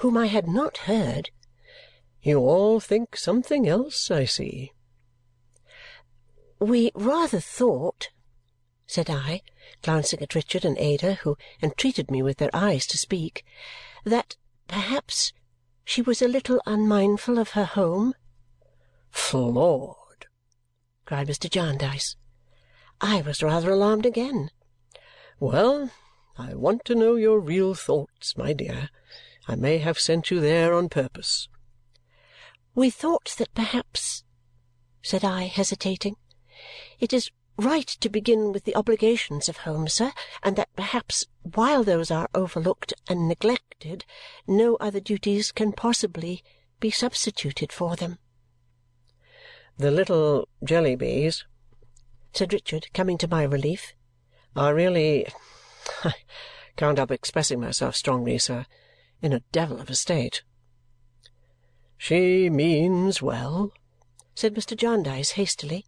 whom 0.00 0.16
I 0.16 0.26
had 0.26 0.46
not 0.46 0.88
heard. 0.88 1.30
You 2.22 2.38
all 2.38 2.80
think 2.80 3.16
something 3.16 3.68
else, 3.68 4.10
I 4.10 4.24
see." 4.24 4.72
"We 6.58 6.90
rather 6.94 7.40
thought," 7.40 8.10
said 8.86 9.08
I, 9.08 9.42
glancing 9.82 10.20
at 10.20 10.34
Richard 10.34 10.64
and 10.64 10.76
Ada, 10.78 11.14
who 11.22 11.36
entreated 11.62 12.10
me 12.10 12.22
with 12.22 12.38
their 12.38 12.54
eyes 12.54 12.86
to 12.88 12.98
speak, 12.98 13.44
"that 14.04 14.36
perhaps 14.68 15.32
she 15.84 16.02
was 16.02 16.22
a 16.22 16.28
little 16.28 16.62
unmindful 16.66 17.38
of 17.38 17.50
her 17.50 17.64
home? 17.64 18.14
Floored! 19.10 20.26
cried 21.04 21.26
Mr. 21.26 21.50
Jarndyce. 21.50 22.16
I 23.00 23.22
was 23.22 23.42
rather 23.42 23.70
alarmed 23.70 24.06
again. 24.06 24.50
Well, 25.38 25.90
I 26.38 26.54
want 26.54 26.84
to 26.84 26.94
know 26.94 27.16
your 27.16 27.40
real 27.40 27.74
thoughts, 27.74 28.36
my 28.36 28.52
dear. 28.52 28.90
I 29.50 29.56
may 29.56 29.78
have 29.78 29.98
sent 29.98 30.30
you 30.30 30.38
there 30.38 30.72
on 30.72 30.88
purpose. 30.88 31.48
We 32.72 32.88
thought 32.88 33.34
that 33.38 33.52
perhaps, 33.52 34.22
said 35.02 35.24
I, 35.24 35.46
hesitating, 35.46 36.14
it 37.00 37.12
is 37.12 37.32
right 37.56 37.88
to 37.88 38.08
begin 38.08 38.52
with 38.52 38.62
the 38.62 38.76
obligations 38.76 39.48
of 39.48 39.56
home, 39.56 39.88
sir, 39.88 40.12
and 40.44 40.54
that 40.54 40.68
perhaps 40.76 41.26
while 41.42 41.82
those 41.82 42.12
are 42.12 42.28
overlooked 42.32 42.92
and 43.08 43.26
neglected, 43.26 44.04
no 44.46 44.76
other 44.76 45.00
duties 45.00 45.50
can 45.50 45.72
possibly 45.72 46.44
be 46.78 46.92
substituted 46.92 47.72
for 47.72 47.96
them. 47.96 48.18
The 49.78 49.90
little 49.90 50.48
Jellybys, 50.64 51.42
said 52.32 52.52
Richard, 52.52 52.86
coming 52.94 53.18
to 53.18 53.26
my 53.26 53.42
relief, 53.42 53.94
are 54.54 54.76
really 54.76 55.26
I 56.04 56.14
can't 56.76 56.98
help 56.98 57.10
expressing 57.10 57.60
myself 57.60 57.96
strongly, 57.96 58.38
sir 58.38 58.64
in 59.22 59.32
a 59.32 59.42
devil 59.52 59.80
of 59.80 59.90
a 59.90 59.94
state. 59.94 60.42
She 61.98 62.48
means 62.48 63.20
well, 63.20 63.72
said 64.34 64.54
Mr. 64.54 64.76
Jarndyce 64.76 65.32
hastily. 65.32 65.84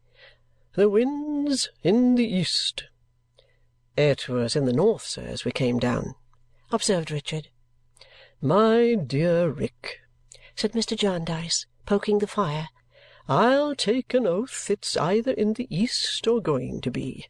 The 0.75 0.89
wind's 0.89 1.71
in 1.83 2.15
the 2.15 2.27
east. 2.27 2.85
It 3.97 4.29
was 4.29 4.57
in 4.57 4.65
the 4.65 4.73
north, 4.73 5.05
sir, 5.07 5.23
as 5.23 5.45
we 5.45 5.53
came 5.53 5.79
down, 5.79 6.15
observed 6.71 7.11
Richard. 7.11 7.49
My 8.41 8.95
dear 8.95 9.51
Rick, 9.51 10.01
said 10.57 10.73
Mr. 10.73 10.97
Jarndyce, 10.97 11.67
poking 11.87 12.19
the 12.19 12.27
fire, 12.27 12.69
I'll 13.29 13.75
take 13.75 14.15
an 14.15 14.27
oath 14.27 14.69
it's 14.71 14.97
either 14.97 15.33
in 15.33 15.55
the 15.55 15.69
east 15.75 16.27
or 16.27 16.41
going 16.41 16.81
to 16.81 16.91
be. 16.91 17.27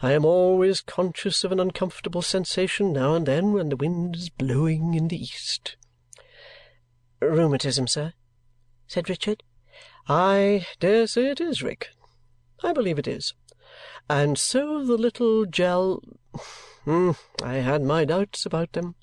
I 0.00 0.12
am 0.12 0.24
always 0.24 0.80
conscious 0.80 1.44
of 1.44 1.52
an 1.52 1.60
uncomfortable 1.60 2.22
sensation 2.22 2.92
now 2.92 3.14
and 3.14 3.26
then 3.26 3.52
when 3.52 3.68
the 3.68 3.76
wind 3.76 4.16
is 4.16 4.28
blowing 4.28 4.94
in 4.94 5.08
the 5.08 5.22
east. 5.22 5.76
Rheumatism, 7.20 7.86
sir? 7.86 8.12
said 8.86 9.08
Richard. 9.08 9.42
I 10.08 10.66
dare 10.80 11.06
say 11.06 11.30
it 11.30 11.40
is, 11.40 11.62
Rick. 11.62 11.90
I 12.62 12.72
believe 12.72 12.98
it 12.98 13.08
is. 13.08 13.34
And 14.08 14.38
so 14.38 14.84
the 14.84 14.96
little 14.96 15.46
gel 15.46 16.02
hmm, 16.84 17.12
I 17.42 17.54
had 17.54 17.82
my 17.82 18.04
doubts 18.04 18.46
about 18.46 18.72
them 18.72 18.94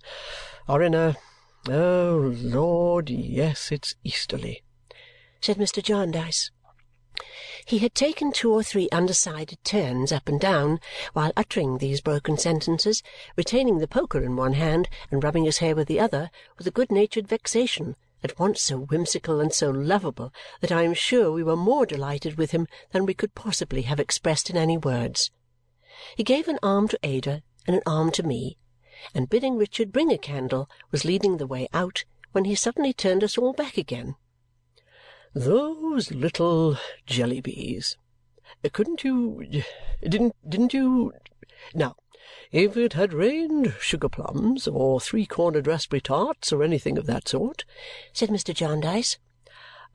are 0.67 0.81
in 0.81 0.95
a 0.95 1.17
oh, 1.69 2.33
Lord, 2.35 3.09
yes, 3.09 3.71
it's 3.71 3.95
easterly, 4.03 4.63
said 5.43 5.57
Mr. 5.57 5.83
Jarndyce. 5.83 6.51
He 7.65 7.79
had 7.79 7.93
taken 7.93 8.31
two 8.31 8.53
or 8.53 8.63
three 8.63 8.87
undecided 8.93 9.61
turns 9.65 10.13
up 10.13 10.29
and 10.29 10.39
down 10.39 10.79
while 11.11 11.33
uttering 11.35 11.79
these 11.79 11.99
broken 11.99 12.37
sentences, 12.37 13.03
retaining 13.35 13.79
the 13.79 13.87
poker 13.87 14.23
in 14.23 14.37
one 14.37 14.53
hand 14.53 14.87
and 15.11 15.21
rubbing 15.21 15.43
his 15.43 15.57
hair 15.57 15.75
with 15.75 15.89
the 15.89 15.99
other 15.99 16.31
with 16.57 16.65
a 16.65 16.71
good-natured 16.71 17.27
vexation 17.27 17.97
at 18.23 18.39
once 18.39 18.61
so 18.61 18.77
whimsical 18.77 19.41
and 19.41 19.51
so 19.51 19.69
lovable 19.69 20.33
that 20.61 20.71
I 20.71 20.83
am 20.83 20.93
sure 20.93 21.29
we 21.29 21.43
were 21.43 21.57
more 21.57 21.85
delighted 21.85 22.37
with 22.37 22.51
him 22.51 22.65
than 22.93 23.05
we 23.05 23.13
could 23.13 23.35
possibly 23.35 23.81
have 23.81 23.99
expressed 23.99 24.49
in 24.49 24.55
any 24.55 24.77
words. 24.77 25.29
He 26.15 26.23
gave 26.23 26.47
an 26.47 26.59
arm 26.63 26.87
to 26.87 26.99
Ada 27.03 27.43
and 27.67 27.75
an 27.75 27.83
arm 27.85 28.11
to 28.11 28.23
me, 28.23 28.57
and 29.13 29.29
bidding 29.29 29.57
Richard 29.57 29.91
bring 29.91 30.09
a 30.09 30.17
candle, 30.17 30.69
was 30.89 31.03
leading 31.03 31.35
the 31.35 31.47
way 31.47 31.67
out 31.73 32.05
when 32.31 32.45
he 32.45 32.55
suddenly 32.55 32.93
turned 32.93 33.25
us 33.25 33.37
all 33.37 33.51
back 33.51 33.77
again. 33.77 34.15
Those 35.35 36.11
little 36.11 36.77
Jellybys! 37.07 37.97
Uh, 38.63 38.69
couldn't 38.71 39.03
you 39.03 39.43
didn't 40.01 40.35
didn't 40.47 40.75
you 40.75 41.11
now 41.73 41.95
if 42.51 42.77
it 42.77 42.93
had 42.93 43.13
rained 43.13 43.73
sugar 43.79 44.09
plums, 44.09 44.67
or 44.67 45.01
three-cornered 45.01 45.65
raspberry 45.65 46.01
tarts, 46.01 46.53
or 46.53 46.61
anything 46.61 46.99
of 46.99 47.07
that 47.07 47.27
sort," 47.27 47.65
said 48.13 48.29
Mr. 48.29 48.53
Jarndyce. 48.53 49.17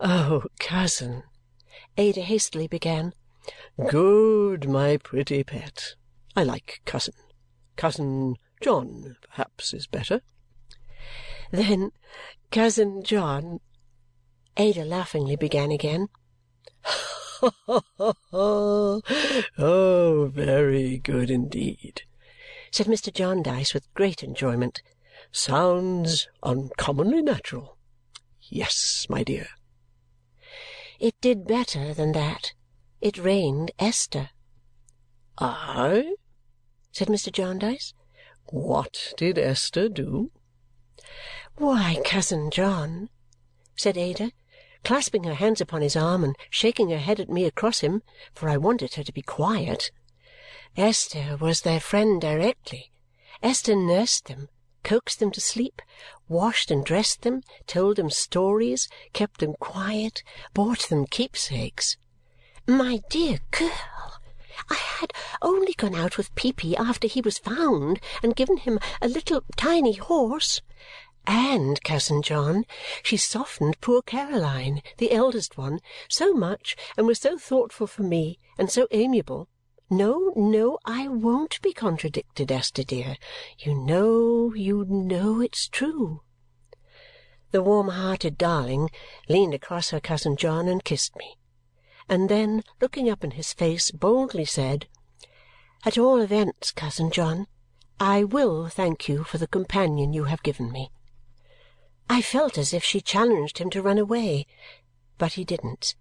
"Oh, 0.00 0.42
cousin!" 0.58 1.22
Ada 1.96 2.22
hastily 2.22 2.66
began. 2.66 3.14
"Good, 3.88 4.68
my 4.68 4.96
pretty 4.96 5.44
pet. 5.44 5.94
I 6.34 6.42
like 6.42 6.82
cousin. 6.84 7.14
Cousin 7.76 8.34
John, 8.60 9.16
perhaps, 9.22 9.72
is 9.72 9.86
better." 9.86 10.20
"Then 11.52 11.92
cousin 12.50 13.04
John," 13.04 13.60
Ada 14.60 14.84
laughingly 14.84 15.36
began 15.36 15.70
again. 15.70 16.08
"Ha, 16.82 17.52
ha, 17.66 17.80
ha! 17.96 19.00
Oh, 19.56 20.30
very 20.34 20.98
good 20.98 21.30
indeed! 21.30 22.02
said 22.72 22.86
Mr. 22.86 23.14
Jarndyce 23.14 23.72
with 23.72 23.94
great 23.94 24.24
enjoyment. 24.24 24.82
Sounds 25.30 26.26
uncommonly 26.42 27.22
natural. 27.22 27.78
Yes, 28.40 29.06
my 29.08 29.22
dear. 29.22 29.46
It 30.98 31.14
did 31.20 31.46
better 31.46 31.94
than 31.94 32.10
that. 32.12 32.52
It 33.00 33.16
rained 33.16 33.70
Esther. 33.78 34.30
Aye? 35.38 36.14
said 36.90 37.06
Mr. 37.06 37.30
Jarndyce. 37.30 37.94
What 38.46 39.14
did 39.16 39.38
Esther 39.38 39.88
do? 39.88 40.32
Why, 41.56 42.00
cousin 42.04 42.50
John, 42.50 43.08
said 43.76 43.96
Ada, 43.96 44.32
clasping 44.84 45.24
her 45.24 45.34
hands 45.34 45.60
upon 45.60 45.82
his 45.82 45.96
arm 45.96 46.24
and 46.24 46.36
shaking 46.50 46.90
her 46.90 46.98
head 46.98 47.20
at 47.20 47.28
me 47.28 47.44
across 47.44 47.80
him, 47.80 48.02
for 48.34 48.48
I 48.48 48.56
wanted 48.56 48.94
her 48.94 49.02
to 49.02 49.12
be 49.12 49.22
quiet. 49.22 49.90
Esther 50.76 51.36
was 51.40 51.62
their 51.62 51.80
friend 51.80 52.20
directly. 52.20 52.90
Esther 53.42 53.76
nursed 53.76 54.26
them, 54.26 54.48
coaxed 54.84 55.20
them 55.20 55.30
to 55.32 55.40
sleep, 55.40 55.82
washed 56.28 56.70
and 56.70 56.84
dressed 56.84 57.22
them, 57.22 57.42
told 57.66 57.96
them 57.96 58.10
stories, 58.10 58.88
kept 59.12 59.40
them 59.40 59.54
quiet, 59.60 60.22
bought 60.54 60.88
them 60.88 61.06
keepsakes. 61.06 61.96
My 62.66 63.00
dear 63.08 63.38
girl, 63.50 64.20
I 64.70 64.74
had 64.74 65.12
only 65.40 65.72
gone 65.72 65.94
out 65.94 66.16
with 66.16 66.34
Peepy 66.34 66.76
after 66.76 67.06
he 67.06 67.20
was 67.20 67.38
found 67.38 68.00
and 68.22 68.36
given 68.36 68.56
him 68.58 68.78
a 69.00 69.08
little 69.08 69.42
tiny 69.56 69.94
horse. 69.94 70.60
And, 71.28 71.80
cousin 71.84 72.22
John, 72.22 72.64
she 73.04 73.16
softened 73.16 73.80
poor 73.80 74.02
Caroline, 74.02 74.82
the 74.96 75.12
eldest 75.12 75.56
one, 75.56 75.78
so 76.08 76.32
much 76.32 76.74
and 76.96 77.06
was 77.06 77.20
so 77.20 77.38
thoughtful 77.38 77.86
for 77.86 78.02
me 78.02 78.40
and 78.58 78.70
so 78.70 78.88
amiable 78.90 79.48
no, 79.90 80.34
no, 80.36 80.78
I 80.84 81.08
won't 81.08 81.62
be 81.62 81.72
contradicted, 81.72 82.52
Esther 82.52 82.82
dear. 82.82 83.16
You 83.58 83.74
know, 83.74 84.52
you 84.54 84.84
know 84.84 85.40
it's 85.40 85.66
true. 85.66 86.20
The 87.52 87.62
warm-hearted 87.62 88.36
darling 88.36 88.90
leaned 89.30 89.54
across 89.54 89.88
her 89.90 90.00
cousin 90.00 90.36
John 90.36 90.68
and 90.68 90.84
kissed 90.84 91.16
me, 91.16 91.38
and 92.06 92.28
then, 92.28 92.64
looking 92.82 93.08
up 93.08 93.24
in 93.24 93.30
his 93.30 93.54
face, 93.54 93.90
boldly 93.90 94.44
said, 94.44 94.86
At 95.86 95.96
all 95.96 96.20
events, 96.20 96.70
cousin 96.70 97.10
John, 97.10 97.46
I 97.98 98.24
will 98.24 98.68
thank 98.68 99.08
you 99.08 99.24
for 99.24 99.38
the 99.38 99.46
companion 99.46 100.12
you 100.12 100.24
have 100.24 100.42
given 100.42 100.70
me. 100.70 100.90
I 102.10 102.22
felt 102.22 102.56
as 102.56 102.72
if 102.72 102.82
she 102.82 103.00
challenged 103.00 103.58
him 103.58 103.70
to 103.70 103.82
run 103.82 103.98
away, 103.98 104.46
but 105.18 105.34
he 105.34 105.44
didn't. 105.44 105.94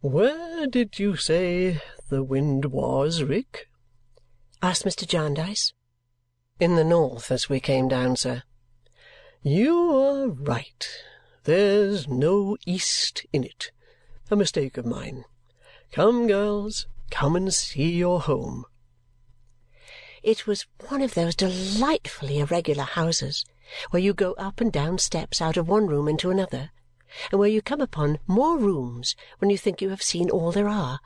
Where 0.00 0.66
did 0.66 0.98
you 0.98 1.16
say 1.16 1.80
the 2.08 2.22
wind 2.22 2.66
was, 2.66 3.22
Rick? 3.22 3.68
asked 4.62 4.84
Mr. 4.84 5.06
Jarndyce. 5.06 5.72
In 6.60 6.76
the 6.76 6.84
north 6.84 7.30
as 7.30 7.48
we 7.48 7.60
came 7.60 7.88
down, 7.88 8.16
sir. 8.16 8.42
You 9.42 9.76
are 9.92 10.28
right. 10.28 10.88
There's 11.44 12.06
no 12.06 12.56
east 12.64 13.26
in 13.32 13.42
it. 13.42 13.72
A 14.30 14.36
mistake 14.36 14.76
of 14.76 14.86
mine. 14.86 15.24
Come, 15.90 16.28
girls, 16.28 16.86
come 17.10 17.34
and 17.34 17.52
see 17.52 17.90
your 17.90 18.20
home. 18.20 18.64
It 20.22 20.46
was 20.46 20.66
one 20.88 21.02
of 21.02 21.14
those 21.14 21.34
delightfully 21.34 22.38
irregular 22.38 22.84
houses 22.84 23.44
where 23.90 24.02
you 24.02 24.12
go 24.12 24.32
up 24.34 24.60
and 24.60 24.72
down 24.72 24.98
steps 24.98 25.40
out 25.40 25.56
of 25.56 25.68
one 25.68 25.86
room 25.86 26.08
into 26.08 26.30
another, 26.30 26.70
and 27.30 27.38
where 27.38 27.48
you 27.48 27.62
come 27.62 27.80
upon 27.80 28.18
more 28.26 28.58
rooms 28.58 29.14
when 29.38 29.50
you 29.50 29.58
think 29.58 29.80
you 29.80 29.90
have 29.90 30.02
seen 30.02 30.30
all 30.30 30.52
there 30.52 30.68
are 30.68 31.00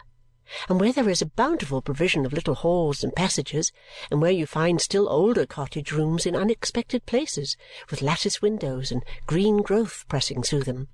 and 0.68 0.80
where 0.80 0.92
there 0.92 1.08
is 1.08 1.20
a 1.20 1.26
bountiful 1.26 1.82
provision 1.82 2.24
of 2.24 2.32
little 2.32 2.54
halls 2.54 3.02
and 3.02 3.14
passages, 3.16 3.72
and 4.10 4.20
where 4.20 4.30
you 4.30 4.46
find 4.46 4.80
still 4.80 5.08
older 5.08 5.44
cottage 5.44 5.90
rooms 5.90 6.24
in 6.24 6.36
unexpected 6.36 7.04
places, 7.04 7.56
with 7.90 8.02
lattice 8.02 8.40
windows 8.40 8.92
and 8.92 9.04
green 9.26 9.58
growth 9.58 10.04
pressing 10.08 10.42
through 10.42 10.62
them. 10.62 10.88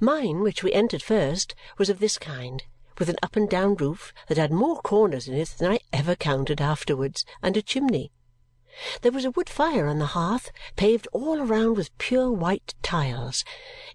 Mine, 0.00 0.40
which 0.40 0.62
we 0.62 0.72
entered 0.72 1.02
first, 1.02 1.54
was 1.76 1.90
of 1.90 1.98
this 1.98 2.16
kind, 2.18 2.64
with 2.98 3.10
an 3.10 3.16
up 3.22 3.36
and 3.36 3.48
down 3.48 3.74
roof 3.74 4.12
that 4.28 4.38
had 4.38 4.50
more 4.50 4.80
corners 4.80 5.28
in 5.28 5.34
it 5.34 5.54
than 5.58 5.70
I 5.70 5.80
ever 5.92 6.16
counted 6.16 6.60
afterwards, 6.60 7.24
and 7.42 7.56
a 7.56 7.62
chimney. 7.62 8.10
There 9.00 9.12
was 9.12 9.24
a 9.24 9.30
wood 9.30 9.48
fire 9.48 9.86
on 9.86 9.98
the 9.98 10.06
hearth, 10.06 10.52
paved 10.76 11.08
all 11.12 11.40
around 11.40 11.76
with 11.76 11.96
pure 11.98 12.30
white 12.30 12.74
tiles, 12.82 13.44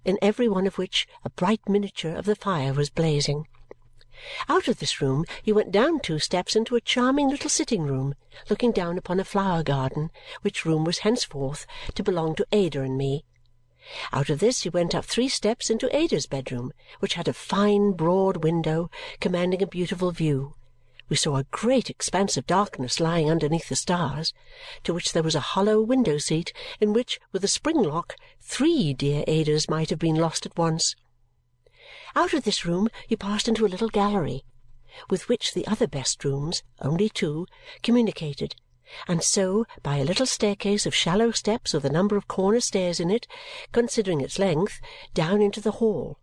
in 0.03 0.17
every 0.21 0.47
one 0.47 0.65
of 0.65 0.77
which 0.77 1.07
a 1.23 1.29
bright 1.29 1.61
miniature 1.69 2.15
of 2.15 2.25
the 2.25 2.35
fire 2.35 2.73
was 2.73 2.89
blazing. 2.89 3.47
Out 4.50 4.67
of 4.67 4.79
this 4.79 5.01
room 5.01 5.25
you 5.43 5.55
went 5.55 5.71
down 5.71 6.00
two 6.00 6.19
steps 6.19 6.55
into 6.55 6.75
a 6.75 6.81
charming 6.81 7.29
little 7.29 7.50
sitting-room, 7.50 8.15
looking 8.50 8.71
down 8.71 8.97
upon 8.97 9.19
a 9.19 9.25
flower-garden, 9.25 10.11
which 10.41 10.65
room 10.65 10.83
was 10.83 11.00
henceforth 11.00 11.65
to 11.95 12.03
belong 12.03 12.35
to 12.35 12.47
Ada 12.51 12.81
and 12.81 12.97
me. 12.97 13.23
Out 14.13 14.29
of 14.29 14.39
this 14.39 14.63
you 14.65 14.71
went 14.71 14.95
up 14.95 15.05
three 15.05 15.27
steps 15.27 15.69
into 15.69 15.95
Ada's 15.95 16.27
bedroom, 16.27 16.71
which 17.00 17.15
had 17.15 17.27
a 17.27 17.33
fine 17.33 17.91
broad 17.91 18.43
window 18.43 18.89
commanding 19.19 19.61
a 19.61 19.67
beautiful 19.67 20.11
view 20.11 20.55
we 21.10 21.15
saw 21.15 21.38
a 21.38 21.46
great 21.51 21.89
expanse 21.89 22.38
of 22.38 22.48
darkness 22.48 23.00
lying 23.00 23.29
underneath 23.29 23.70
the 23.70 23.75
stars, 23.75 24.34
to 24.84 24.93
which 24.93 25.13
there 25.13 25.24
was 25.24 25.36
a 25.36 25.39
hollow 25.39 25.81
window-seat 25.81 26.53
in 26.79 26.93
which, 26.93 27.20
with 27.31 27.43
a 27.43 27.48
spring-lock, 27.48 28.15
three 28.39 28.93
dear 28.93 29.24
Adas 29.27 29.70
might 29.70 29.89
have 29.89 30.00
been 30.00 30.15
lost 30.15 30.46
at 30.46 30.58
once. 30.58 30.96
Out 32.15 32.34
of 32.34 32.43
this 32.43 32.65
room 32.65 32.89
you 33.08 33.17
passed 33.17 33.48
into 33.48 33.65
a 33.65 33.67
little 33.67 33.89
gallery, 33.89 34.43
with 35.10 35.29
which 35.29 35.53
the 35.53 35.65
other 35.67 35.88
best 35.88 36.24
rooms, 36.24 36.63
only 36.81 37.10
two, 37.10 37.48
communicated, 37.81 38.55
and 39.08 39.24
so, 39.24 39.65
by 39.84 39.98
a 39.98 40.03
little 40.03 40.25
staircase 40.25 40.86
of 40.86 40.93
shallow 40.93 41.31
steps 41.31 41.74
with 41.74 41.86
a 41.86 41.89
number 41.89 42.17
of 42.17 42.27
corner 42.27 42.60
stairs 42.60 43.00
in 43.00 43.10
it, 43.10 43.25
considering 43.72 44.20
its 44.20 44.38
length, 44.38 44.81
down 45.13 45.41
into 45.41 45.62
the 45.62 45.72
hall. 45.72 46.20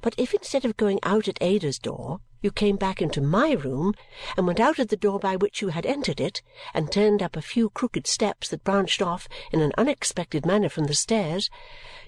But 0.00 0.14
if 0.16 0.32
instead 0.32 0.64
of 0.64 0.76
going 0.76 1.00
out 1.02 1.26
at 1.26 1.42
Ada's 1.42 1.78
door 1.78 2.20
you 2.40 2.50
came 2.50 2.76
back 2.76 3.00
into 3.00 3.20
my 3.20 3.52
room 3.52 3.94
and 4.36 4.46
went 4.46 4.60
out 4.60 4.78
at 4.78 4.88
the 4.88 4.96
door 4.96 5.18
by 5.18 5.36
which 5.36 5.62
you 5.62 5.68
had 5.68 5.86
entered 5.86 6.20
it 6.20 6.42
and 6.74 6.90
turned 6.90 7.22
up 7.22 7.36
a 7.36 7.42
few 7.42 7.70
crooked 7.70 8.06
steps 8.06 8.48
that 8.48 8.64
branched 8.64 9.00
off 9.00 9.28
in 9.52 9.60
an 9.60 9.72
unexpected 9.78 10.44
manner 10.44 10.68
from 10.68 10.84
the 10.84 10.94
stairs, 10.94 11.48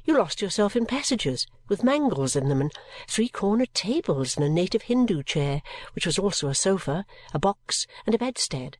you 0.04 0.16
lost 0.18 0.42
yourself 0.42 0.76
in 0.76 0.86
passages 0.86 1.46
with 1.68 1.84
mangles 1.84 2.36
in 2.36 2.48
them 2.48 2.60
and 2.60 2.72
three-cornered 3.08 3.72
tables 3.74 4.36
and 4.36 4.44
a 4.44 4.48
native 4.48 4.82
Hindu 4.82 5.22
chair, 5.22 5.62
which 5.94 6.04
was 6.04 6.18
also 6.18 6.48
a 6.48 6.54
sofa, 6.54 7.06
a 7.32 7.38
box, 7.38 7.86
and 8.04 8.14
a 8.14 8.18
bedstead, 8.18 8.76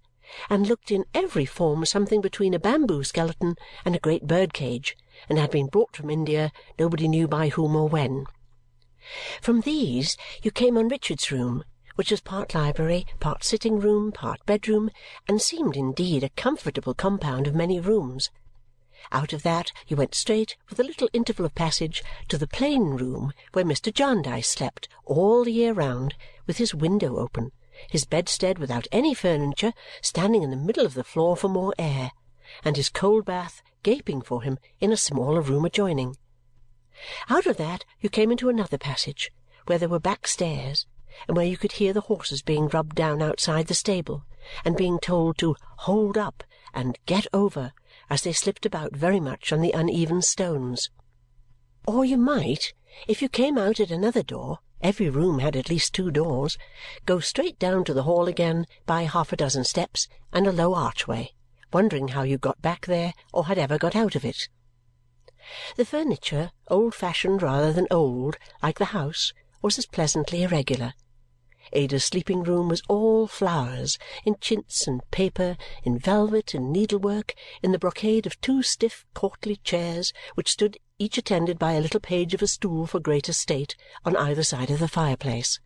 and 0.51 0.67
looked 0.67 0.91
in 0.91 1.05
every 1.15 1.47
form 1.47 1.85
something 1.85 2.21
between 2.21 2.53
a 2.53 2.59
bamboo 2.59 3.05
skeleton 3.05 3.57
and 3.85 3.95
a 3.95 4.01
great 4.01 4.27
bird-cage, 4.27 4.97
and 5.29 5.39
had 5.39 5.51
been 5.51 5.69
brought 5.69 5.97
from 5.97 6.11
India 6.11 6.53
nobody 6.79 7.07
knew 7.09 7.29
by 7.29 7.49
whom 7.49 7.77
or 7.77 7.89
when. 7.89 8.27
From 9.41 9.61
these 9.61 10.17
you 10.43 10.51
came 10.51 10.79
on 10.79 10.89
Richard's 10.89 11.31
room, 11.31 11.65
which 11.95 12.11
was 12.11 12.21
part 12.21 12.55
library, 12.55 13.07
part 13.21 13.45
sitting-room, 13.45 14.13
part 14.13 14.45
bedroom, 14.47 14.91
and 15.29 15.41
seemed 15.41 15.77
indeed 15.77 16.25
a 16.25 16.31
comfortable 16.31 16.95
compound 16.95 17.47
of 17.47 17.55
many 17.55 17.79
rooms. 17.79 18.31
Out 19.13 19.33
of 19.33 19.43
that 19.43 19.71
you 19.87 19.97
went 19.97 20.15
straight, 20.15 20.57
with 20.69 20.81
a 20.81 20.85
little 20.85 21.11
interval 21.13 21.45
of 21.45 21.55
passage, 21.55 22.03
to 22.29 22.39
the 22.39 22.47
plain 22.47 22.91
room 22.91 23.33
where 23.53 23.65
Mr. 23.65 23.93
Jarndyce 23.93 24.49
slept 24.49 24.89
all 25.05 25.45
the 25.45 25.53
year 25.53 25.73
round, 25.73 26.15
with 26.47 26.57
his 26.57 26.75
window 26.75 27.19
open, 27.19 27.53
his 27.91 28.07
bedstead 28.07 28.59
without 28.59 28.89
any 28.91 29.15
furniture 29.15 29.73
standing 30.01 30.43
in 30.43 30.51
the 30.51 30.57
middle 30.57 30.87
of 30.87 30.95
the 30.95 31.05
floor 31.05 31.37
for 31.37 31.49
more 31.49 31.75
air, 31.79 32.13
and 32.65 32.77
his 32.77 32.89
cold 32.89 33.25
bath 33.25 33.63
gaping 33.83 34.23
for 34.23 34.43
him 34.43 34.59
in 34.81 34.91
a 34.91 34.97
smaller 34.97 35.41
room 35.41 35.65
adjoining. 35.65 36.17
Out 37.29 37.47
of 37.47 37.57
that 37.57 37.85
you 38.01 38.09
came 38.09 38.31
into 38.31 38.49
another 38.49 38.79
passage, 38.79 39.33
where 39.67 39.79
there 39.79 39.89
were 39.89 39.99
back 39.99 40.27
stairs, 40.27 40.87
and 41.27 41.37
where 41.37 41.47
you 41.47 41.57
could 41.57 41.73
hear 41.73 41.93
the 41.93 42.03
horses 42.03 42.43
being 42.43 42.69
rubbed 42.69 42.95
down 42.95 43.23
outside 43.23 43.67
the 43.67 43.75
stable 43.75 44.25
and 44.65 44.77
being 44.77 44.99
told 44.99 45.39
to 45.39 45.57
hold 45.79 46.19
up 46.19 46.45
and 46.73 46.99
get 47.07 47.27
over 47.33 47.73
as 48.11 48.23
they 48.23 48.33
slipped 48.33 48.67
about 48.67 48.95
very 48.95 49.21
much 49.21 49.53
on 49.53 49.61
the 49.61 49.73
uneven 49.73 50.23
stones. 50.23 50.91
Or 51.87 52.05
you 52.05 52.17
might, 52.17 52.73
if 53.09 53.23
you 53.23 53.29
came 53.29 53.59
out 53.59 53.81
at 53.81 53.91
another 53.91 54.23
door 54.23 54.59
every 54.85 55.09
room 55.09 55.39
had 55.39 55.57
at 55.57 55.71
least 55.71 55.95
two 55.95 56.11
doors 56.11 56.59
go 57.07 57.19
straight 57.19 57.59
down 57.59 57.85
to 57.85 57.95
the 57.95 58.03
hall 58.03 58.29
again 58.29 58.67
by 58.85 59.05
half 59.05 59.33
a 59.33 59.37
dozen 59.37 59.65
steps 59.65 60.07
and 60.33 60.47
a 60.47 60.53
low 60.53 60.75
archway, 60.75 61.33
wondering 61.73 62.09
how 62.09 62.23
you 62.23 62.37
got 62.37 62.61
back 62.61 62.85
there 62.87 63.15
or 63.33 63.47
had 63.47 63.57
ever 63.57 63.79
got 63.79 63.97
out 63.97 64.15
of 64.15 64.25
it. 64.25 64.49
The 65.77 65.85
furniture, 65.85 66.53
old-fashioned 66.69 67.43
rather 67.43 67.73
than 67.73 67.87
old, 67.91 68.39
like 68.63 68.79
the 68.79 68.87
house, 68.87 69.33
was 69.61 69.79
as 69.79 69.85
pleasantly 69.85 70.43
irregular. 70.43 70.95
Ada's 71.73 72.05
sleeping-room 72.05 72.69
was 72.69 72.83
all 72.89 73.27
flowers, 73.27 73.99
in 74.25 74.37
chintz 74.41 74.87
and 74.87 75.03
paper, 75.11 75.57
in 75.83 75.99
velvet 75.99 76.55
and 76.55 76.73
needlework, 76.73 77.35
in 77.63 77.73
the 77.73 77.79
brocade 77.79 78.27
of 78.27 78.41
two 78.41 78.63
stiff 78.63 79.05
courtly 79.13 79.57
chairs 79.57 80.13
which 80.35 80.53
stood 80.53 80.79
each 80.99 81.19
attended 81.19 81.59
by 81.59 81.73
a 81.73 81.81
little 81.81 82.01
page 82.01 82.33
of 82.33 82.41
a 82.43 82.47
stool 82.47 82.87
for 82.87 83.01
greater 83.01 83.33
state 83.33 83.77
on 84.05 84.17
either 84.17 84.43
side 84.43 84.71
of 84.71 84.79
the 84.79 84.89
fireplace. 84.89 85.61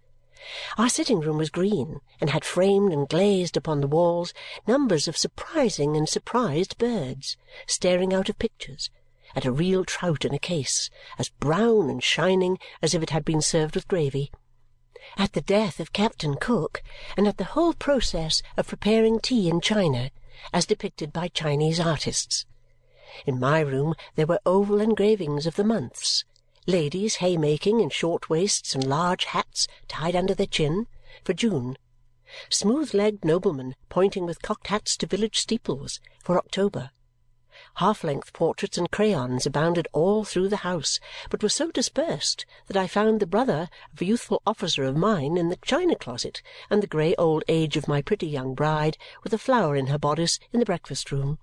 Our 0.77 0.88
sitting-room 0.88 1.37
was 1.37 1.51
green 1.51 2.01
and 2.21 2.31
had 2.31 2.45
framed 2.45 2.93
and 2.93 3.09
glazed 3.09 3.57
upon 3.57 3.81
the 3.81 3.87
walls 3.87 4.33
numbers 4.67 5.09
of 5.09 5.17
surprising 5.17 5.97
and 5.97 6.09
surprised 6.09 6.79
birds, 6.79 7.37
staring 7.67 8.12
out 8.12 8.29
of 8.29 8.38
pictures 8.38 8.91
at 9.35 9.45
a 9.45 9.53
real 9.53 9.85
trout 9.85 10.25
in 10.25 10.35
a 10.35 10.38
case, 10.38 10.91
as 11.19 11.29
brown 11.29 11.91
and 11.91 12.03
shining 12.03 12.59
as 12.83 12.95
if 12.95 13.03
it 13.03 13.11
had 13.11 13.25
been 13.25 13.43
served 13.43 13.75
with 13.75 13.88
gravy, 13.88 14.31
at 15.17 15.33
the 15.33 15.41
death 15.41 15.81
of 15.81 15.93
Captain 15.93 16.37
Cook, 16.37 16.83
and 17.17 17.27
at 17.27 17.38
the 17.38 17.45
whole 17.45 17.73
process 17.73 18.43
of 18.57 18.69
preparing 18.69 19.21
tea 19.21 19.49
in 19.49 19.61
China, 19.61 20.11
as 20.53 20.67
depicted 20.67 21.12
by 21.12 21.29
Chinese 21.29 21.81
artists. 21.81 22.47
In 23.27 23.41
my 23.41 23.61
room 23.61 23.95
there 24.14 24.27
were 24.27 24.41
oval 24.45 24.81
engravings 24.81 25.47
of 25.47 25.57
the 25.57 25.64
months, 25.64 26.25
ladies 26.67 27.17
haymaking 27.17 27.81
in 27.81 27.88
short 27.88 28.29
waists 28.29 28.75
and 28.75 28.87
large 28.87 29.25
hats 29.25 29.67
tied 29.88 30.14
under 30.14 30.35
their 30.35 30.47
chin, 30.47 30.87
for 31.25 31.33
June, 31.33 31.79
smooth-legged 32.51 33.25
noblemen 33.25 33.75
pointing 33.88 34.27
with 34.27 34.43
cocked 34.43 34.67
hats 34.67 34.97
to 34.99 35.07
village 35.07 35.38
steeples, 35.38 36.01
for 36.23 36.37
October, 36.37 36.91
half-length 37.79 38.33
portraits 38.33 38.77
and 38.77 38.91
crayons 38.91 39.47
abounded 39.47 39.87
all 39.93 40.25
through 40.25 40.49
the 40.49 40.57
house, 40.57 40.99
but 41.31 41.45
were 41.45 41.49
so 41.49 41.71
dispersed 41.71 42.45
that 42.67 42.77
I 42.77 42.88
found 42.88 43.21
the 43.21 43.27
brother 43.27 43.69
of 43.93 44.03
a 44.03 44.05
youthful 44.05 44.43
officer 44.45 44.83
of 44.83 44.97
mine 44.97 45.37
in 45.37 45.49
the 45.49 45.59
china-closet 45.62 46.43
and 46.71 46.83
the 46.83 46.88
grey 46.88 47.14
old 47.14 47.45
age 47.47 47.77
of 47.77 47.87
my 47.87 48.03
pretty 48.03 48.27
young 48.27 48.57
bride 48.57 48.99
with 49.23 49.33
a 49.33 49.38
flower 49.38 49.77
in 49.77 49.87
her 49.87 49.99
bodice 49.99 50.41
in 50.53 50.59
the 50.59 50.67
breakfast-room. 50.67 51.38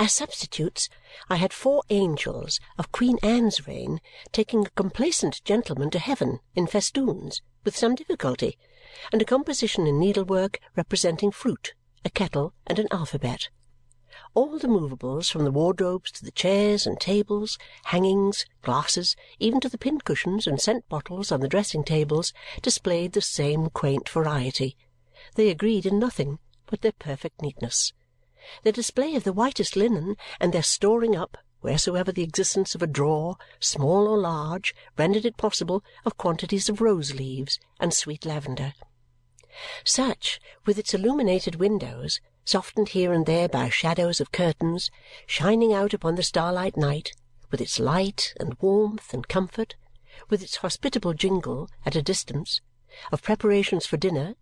As 0.00 0.10
substitutes, 0.10 0.88
I 1.28 1.36
had 1.36 1.52
four 1.52 1.84
angels 1.90 2.58
of 2.76 2.90
Queen 2.90 3.16
Anne's 3.22 3.68
reign 3.68 4.00
taking 4.32 4.66
a 4.66 4.70
complacent 4.70 5.44
gentleman 5.44 5.90
to 5.90 6.00
heaven 6.00 6.40
in 6.56 6.66
festoons, 6.66 7.40
with 7.62 7.76
some 7.76 7.94
difficulty, 7.94 8.58
and 9.12 9.22
a 9.22 9.24
composition 9.24 9.86
in 9.86 10.00
needlework 10.00 10.58
representing 10.74 11.30
fruit, 11.30 11.74
a 12.04 12.10
kettle, 12.10 12.52
and 12.66 12.80
an 12.80 12.88
alphabet 12.90 13.48
all 14.34 14.58
the 14.58 14.68
movables, 14.68 15.30
from 15.30 15.44
the 15.44 15.50
wardrobes 15.50 16.10
to 16.12 16.24
the 16.24 16.30
chairs 16.30 16.86
and 16.86 17.00
tables, 17.00 17.58
hangings, 17.84 18.44
glasses, 18.62 19.16
even 19.38 19.60
to 19.60 19.68
the 19.68 19.78
pincushions 19.78 20.46
and 20.46 20.60
scent 20.60 20.88
bottles 20.88 21.32
on 21.32 21.40
the 21.40 21.48
dressing-tables, 21.48 22.32
displayed 22.62 23.12
the 23.12 23.20
same 23.20 23.70
quaint 23.70 24.08
variety. 24.08 24.76
They 25.34 25.48
agreed 25.48 25.86
in 25.86 25.98
nothing 25.98 26.38
but 26.66 26.82
their 26.82 26.92
perfect 26.92 27.42
neatness. 27.42 27.92
Their 28.62 28.72
display 28.72 29.14
of 29.14 29.24
the 29.24 29.32
whitest 29.32 29.76
linen 29.76 30.16
and 30.40 30.52
their 30.52 30.62
storing 30.62 31.14
up, 31.16 31.36
wheresoever 31.60 32.10
the 32.10 32.22
existence 32.22 32.74
of 32.74 32.82
a 32.82 32.86
drawer, 32.86 33.36
small 33.58 34.08
or 34.08 34.18
large, 34.18 34.74
rendered 34.96 35.26
it 35.26 35.36
possible, 35.36 35.84
of 36.04 36.16
quantities 36.16 36.68
of 36.68 36.80
rose-leaves 36.80 37.58
and 37.78 37.92
sweet 37.92 38.24
lavender. 38.24 38.72
Such, 39.84 40.40
with 40.64 40.78
its 40.78 40.94
illuminated 40.94 41.56
windows, 41.56 42.20
softened 42.44 42.90
here 42.90 43.12
and 43.12 43.26
there 43.26 43.48
by 43.48 43.68
shadows 43.68 44.20
of 44.20 44.32
curtains, 44.32 44.90
shining 45.26 45.72
out 45.72 45.94
upon 45.94 46.14
the 46.14 46.22
starlight 46.22 46.76
night, 46.76 47.12
with 47.50 47.60
its 47.60 47.78
light 47.78 48.34
and 48.38 48.56
warmth 48.60 49.12
and 49.12 49.28
comfort, 49.28 49.76
with 50.28 50.42
its 50.42 50.56
hospitable 50.56 51.14
jingle, 51.14 51.68
at 51.84 51.96
a 51.96 52.02
distance, 52.02 52.60
of 53.12 53.22
preparations 53.22 53.86
for 53.86 53.96
dinner, 53.96 54.34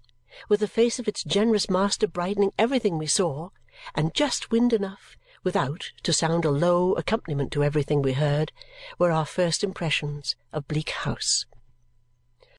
with 0.48 0.60
the 0.60 0.68
face 0.68 0.98
of 0.98 1.08
its 1.08 1.24
generous 1.24 1.68
master 1.70 2.06
brightening 2.06 2.52
everything 2.58 2.98
we 2.98 3.06
saw, 3.06 3.50
and 3.94 4.14
just 4.14 4.50
wind 4.50 4.72
enough 4.72 5.16
without 5.44 5.92
to 6.02 6.12
sound 6.12 6.44
a 6.44 6.50
low 6.50 6.92
accompaniment 6.94 7.52
to 7.52 7.62
everything 7.64 8.02
we 8.02 8.12
heard, 8.12 8.52
were 8.98 9.12
our 9.12 9.26
first 9.26 9.62
impressions 9.62 10.36
of 10.52 10.66
Bleak 10.68 10.90
House. 10.90 11.46